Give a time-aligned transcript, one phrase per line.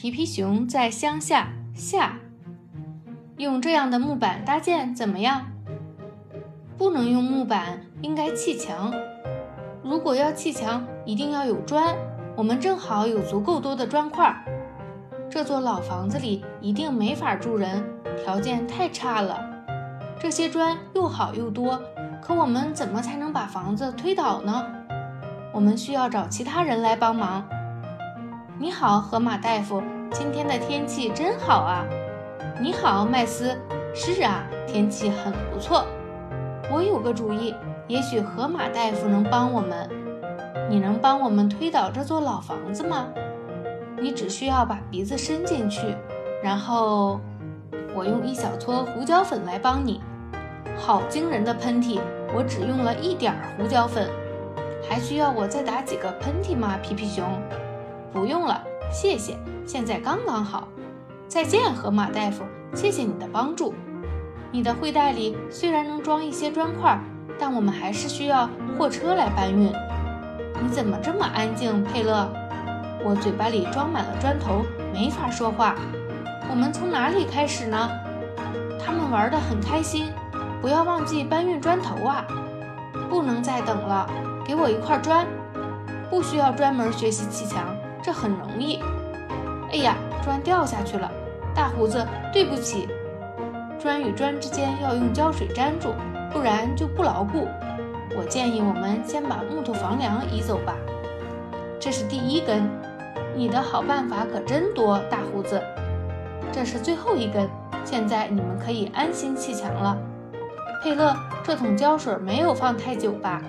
[0.00, 2.14] 皮皮熊在乡下下，
[3.36, 5.44] 用这样的木板搭建怎么样？
[6.78, 8.94] 不能用木板，应该砌墙。
[9.82, 11.94] 如果要砌墙，一定要有砖。
[12.34, 14.34] 我们正好有足够多的砖块。
[15.28, 17.84] 这座老房子里一定没法住人，
[18.24, 19.38] 条件太差了。
[20.18, 21.78] 这些砖又好又多，
[22.22, 24.64] 可我们怎么才能把房子推倒呢？
[25.52, 27.46] 我们需要找其他人来帮忙。
[28.62, 29.82] 你好，河马大夫，
[30.12, 31.82] 今天的天气真好啊！
[32.60, 33.56] 你好，麦斯。
[33.94, 35.86] 是啊，天气很不错。
[36.70, 37.54] 我有个主意，
[37.88, 39.88] 也许河马大夫能帮我们。
[40.68, 43.06] 你能帮我们推倒这座老房子吗？
[43.98, 45.96] 你只需要把鼻子伸进去，
[46.42, 47.18] 然后
[47.94, 50.02] 我用一小撮胡椒粉来帮你。
[50.76, 51.98] 好惊人的喷嚏！
[52.34, 54.06] 我只用了一点胡椒粉。
[54.86, 57.24] 还需要我再打几个喷嚏吗，皮皮熊？
[58.12, 60.68] 不用了，谢谢，现在刚刚好。
[61.28, 62.44] 再见，河马大夫，
[62.74, 63.72] 谢谢你的帮助。
[64.50, 66.98] 你的会袋里虽然能装一些砖块，
[67.38, 69.72] 但我们还是需要货车来搬运。
[70.60, 72.28] 你怎么这么安静，佩勒？
[73.04, 75.76] 我嘴巴里装满了砖头，没法说话。
[76.50, 77.88] 我们从哪里开始呢？
[78.84, 80.08] 他们玩得很开心。
[80.60, 82.26] 不要忘记搬运砖头啊！
[83.08, 84.06] 不能再等了，
[84.44, 85.26] 给我一块砖。
[86.10, 87.64] 不需要专门学习砌墙，
[88.02, 88.80] 这很容易。
[89.72, 91.10] 哎呀，砖掉下去了，
[91.54, 92.88] 大胡子，对不起。
[93.78, 95.94] 砖与砖之间要用胶水粘住，
[96.32, 97.48] 不然就不牢固。
[98.16, 100.74] 我建议我们先把木头房梁移走吧。
[101.78, 102.68] 这是第一根，
[103.34, 105.62] 你的好办法可真多，大胡子。
[106.52, 107.48] 这是最后一根，
[107.84, 109.96] 现在你们可以安心砌墙了。
[110.82, 111.14] 佩勒，
[111.44, 113.40] 这桶胶水没有放太久吧？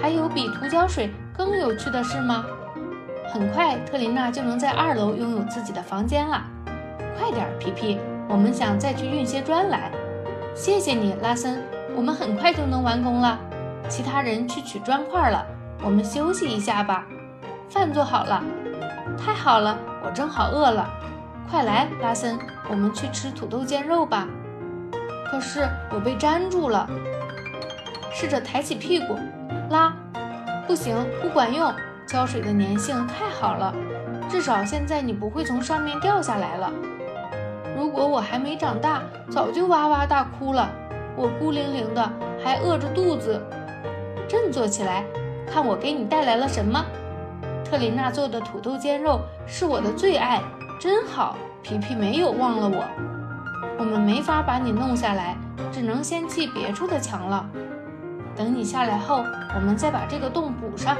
[0.00, 2.44] 还有比涂胶水更有趣的事吗？
[3.32, 6.42] 很快，特琳娜就能在二楼拥有自己的房间了。
[7.16, 8.00] 快点，皮皮。
[8.28, 9.90] 我们想再去运些砖来，
[10.54, 11.62] 谢谢你，拉森。
[11.94, 13.38] 我们很快就能完工了。
[13.88, 15.46] 其他人去取砖块了，
[15.82, 17.06] 我们休息一下吧。
[17.68, 18.42] 饭做好了，
[19.16, 20.88] 太好了，我正好饿了。
[21.48, 22.36] 快来，拉森，
[22.68, 24.26] 我们去吃土豆煎肉吧。
[25.30, 26.88] 可是我被粘住了，
[28.12, 29.16] 试着抬起屁股，
[29.70, 29.92] 拉，
[30.66, 31.72] 不行，不管用。
[32.10, 33.72] 胶水的粘性太好了，
[34.28, 36.68] 至少现在你不会从上面掉下来了。
[37.76, 39.00] 如果我还没长大，
[39.30, 40.68] 早就哇哇大哭了。
[41.14, 42.10] 我孤零零的，
[42.42, 43.40] 还饿着肚子。
[44.28, 45.04] 振作起来，
[45.46, 46.84] 看我给你带来了什么！
[47.64, 50.42] 特琳娜做的土豆煎肉是我的最爱，
[50.80, 51.36] 真好。
[51.62, 52.84] 皮皮没有忘了我。
[53.78, 55.36] 我们没法把你弄下来，
[55.70, 57.48] 只能先砌别处的墙了。
[58.34, 60.96] 等你下来后，我们再把这个洞补上。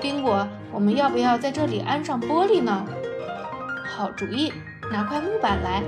[0.00, 2.84] 宾果，我们要不要在这里安上玻璃呢？
[3.86, 4.52] 好主意。
[4.88, 5.82] 拿块木板来，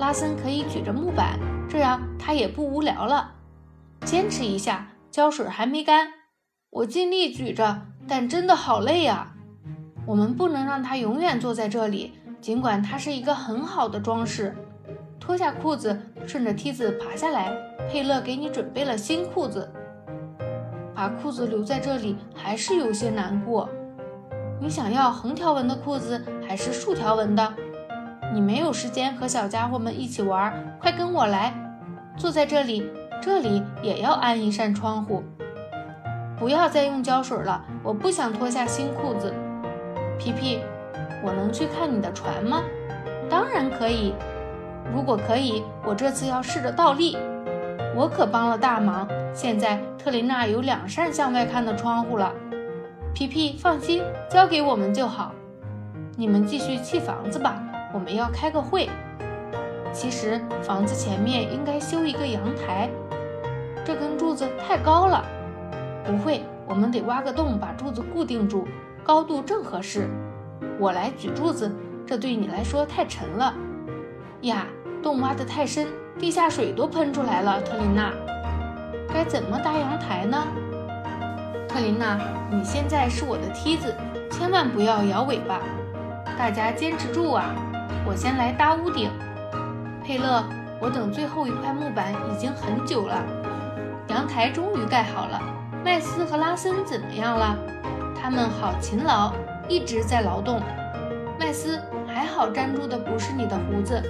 [0.00, 1.38] 拉森可以举着木板，
[1.68, 3.30] 这样他也不无聊了。
[4.04, 6.08] 坚持一下，胶水还没干。
[6.70, 9.34] 我尽力举着，但真的好累啊。
[10.04, 14.56] 我们不能让他永远坐在这里，尽管它是一个很好的装饰。
[15.20, 17.56] 脱下裤子，顺着梯子爬下来。
[17.88, 19.72] 佩勒给你准备了新裤子。
[20.98, 23.68] 把裤子留在这里还是有些难过。
[24.58, 27.54] 你想要横条纹的裤子还是竖条纹的？
[28.34, 31.54] 你没有时间和小家伙们一起玩，快跟我来，
[32.16, 32.90] 坐在这里，
[33.22, 35.22] 这里也要安一扇窗户。
[36.36, 39.32] 不要再用胶水了，我不想脱下新裤子。
[40.18, 40.58] 皮皮，
[41.24, 42.64] 我能去看你的船吗？
[43.30, 44.14] 当然可以。
[44.92, 47.16] 如果可以，我这次要试着倒立。
[47.98, 49.08] 我可帮了大忙。
[49.34, 52.32] 现在特琳娜有两扇向外看的窗户了。
[53.12, 55.32] 皮皮，放心，交给我们就好。
[56.16, 57.60] 你们继续砌房子吧。
[57.92, 58.88] 我们要开个会。
[59.92, 62.88] 其实房子前面应该修一个阳台，
[63.84, 65.24] 这根柱子太高了。
[66.04, 68.64] 不会，我们得挖个洞把柱子固定住，
[69.02, 70.08] 高度正合适。
[70.78, 71.68] 我来举柱子，
[72.06, 73.52] 这对你来说太沉了。
[74.42, 74.68] 呀，
[75.02, 75.86] 洞挖得太深，
[76.18, 77.60] 地下水都喷出来了。
[77.62, 78.12] 特琳娜，
[79.12, 80.46] 该怎么搭阳台呢？
[81.68, 82.18] 特琳娜，
[82.50, 83.94] 你现在是我的梯子，
[84.30, 85.60] 千万不要摇尾巴。
[86.38, 87.54] 大家坚持住啊！
[88.06, 89.10] 我先来搭屋顶，
[90.04, 90.44] 佩勒，
[90.80, 93.22] 我等最后一块木板已经很久了。
[94.08, 95.40] 阳台终于盖好了。
[95.84, 97.56] 麦斯和拉森怎么样了？
[98.20, 99.32] 他们好勤劳，
[99.68, 100.60] 一直在劳动。
[101.38, 104.02] 麦斯，还好粘住的不是你的胡子，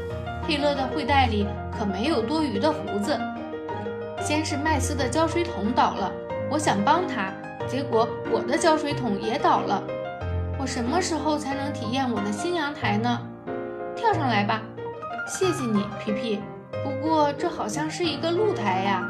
[0.49, 3.15] 佩勒的会袋里可没有多余的胡子。
[4.19, 6.11] 先是麦斯的胶水桶倒了，
[6.51, 7.31] 我想帮他，
[7.69, 9.85] 结果我的胶水桶也倒了。
[10.59, 13.21] 我什么时候才能体验我的新阳台呢？
[13.95, 14.63] 跳上来吧！
[15.27, 16.41] 谢谢你，皮皮。
[16.83, 19.07] 不过这好像是一个露台呀。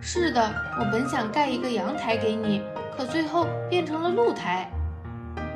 [0.00, 0.50] 是的，
[0.80, 2.62] 我本想盖一个阳台给你，
[2.96, 4.66] 可最后变成了露台。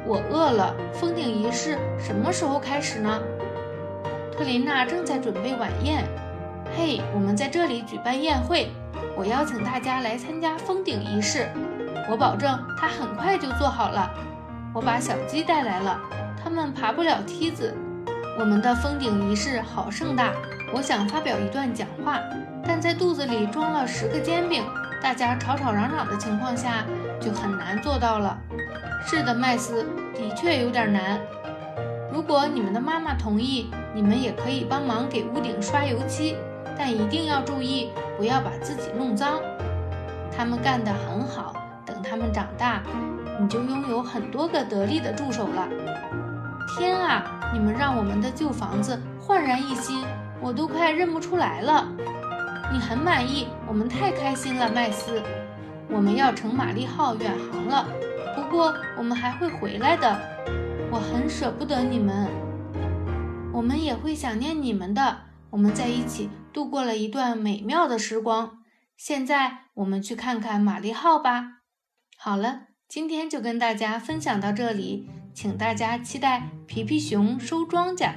[0.05, 0.75] 我饿了。
[0.93, 3.19] 封顶仪式什么时候开始呢？
[4.39, 6.05] 特琳娜正在准备晚宴。
[6.77, 8.71] 嘿，我们在这里举办宴会，
[9.17, 11.49] 我邀请大家来参加封顶仪式。
[12.09, 14.09] 我保证它很快就做好了。
[14.73, 16.01] 我把小鸡带来了，
[16.41, 17.77] 它们爬不了梯子。
[18.39, 20.33] 我们的封顶仪式好盛大，
[20.73, 22.21] 我想发表一段讲话，
[22.65, 24.63] 但在肚子里装了十个煎饼，
[25.03, 26.85] 大家吵吵嚷嚷的情况下，
[27.21, 28.39] 就很难做到了。
[29.05, 29.85] 是的，麦斯，
[30.15, 31.19] 的确有点难。
[32.19, 36.35] 如果你们的妈妈同意，你们也可以帮忙给屋顶刷油漆，
[36.77, 39.39] 但一定要注意，不要把自己弄脏。
[40.37, 41.55] 他们干得很好。
[41.87, 42.83] 等他们长大，
[43.41, 45.69] 你就拥有很多个得力的助手了。
[46.77, 47.25] 天啊，
[47.55, 50.05] 你们让我们的旧房子焕然一新，
[50.41, 51.87] 我都快认不出来了。
[52.73, 55.23] 你很满意，我们太开心了，麦斯。
[55.89, 57.87] 我们要乘玛丽号远航了，
[58.35, 60.21] 不过我们还会回来的。
[60.91, 62.29] 我很舍不得你们，
[63.53, 65.19] 我们也会想念你们的。
[65.51, 68.61] 我们在一起度过了一段美妙的时光。
[68.97, 71.59] 现在我们去看看玛丽号吧。
[72.17, 78.15] 好了，今天就跟大家分享到这里，请大家期待皮皮熊收庄稼。